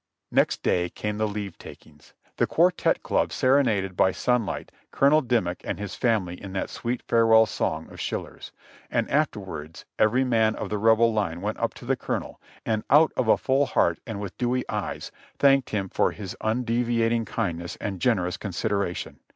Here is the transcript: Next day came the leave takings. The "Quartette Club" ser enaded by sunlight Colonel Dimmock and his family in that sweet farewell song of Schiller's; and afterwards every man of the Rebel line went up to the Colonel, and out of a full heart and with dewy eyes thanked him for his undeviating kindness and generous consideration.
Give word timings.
Next 0.31 0.63
day 0.63 0.89
came 0.89 1.19
the 1.19 1.27
leave 1.27 1.59
takings. 1.59 2.15
The 2.37 2.47
"Quartette 2.47 3.03
Club" 3.03 3.31
ser 3.31 3.59
enaded 3.61 3.95
by 3.95 4.11
sunlight 4.11 4.71
Colonel 4.89 5.21
Dimmock 5.21 5.61
and 5.63 5.77
his 5.77 5.93
family 5.93 6.41
in 6.41 6.53
that 6.53 6.71
sweet 6.71 7.03
farewell 7.07 7.45
song 7.45 7.87
of 7.91 7.99
Schiller's; 7.99 8.51
and 8.89 9.07
afterwards 9.11 9.85
every 9.99 10.23
man 10.23 10.55
of 10.55 10.69
the 10.71 10.79
Rebel 10.79 11.13
line 11.13 11.39
went 11.39 11.59
up 11.59 11.75
to 11.75 11.85
the 11.85 11.95
Colonel, 11.95 12.41
and 12.65 12.83
out 12.89 13.11
of 13.15 13.27
a 13.27 13.37
full 13.37 13.67
heart 13.67 13.99
and 14.07 14.19
with 14.19 14.35
dewy 14.39 14.67
eyes 14.67 15.11
thanked 15.37 15.69
him 15.69 15.87
for 15.87 16.13
his 16.13 16.35
undeviating 16.41 17.25
kindness 17.25 17.75
and 17.75 17.99
generous 18.01 18.37
consideration. 18.37 19.19